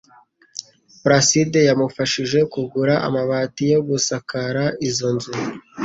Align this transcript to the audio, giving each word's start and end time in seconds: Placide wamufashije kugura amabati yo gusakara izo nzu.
Placide 1.03 1.59
wamufashije 1.69 2.39
kugura 2.53 2.93
amabati 3.07 3.63
yo 3.73 3.79
gusakara 3.89 4.63
izo 4.87 5.09
nzu. 5.15 5.31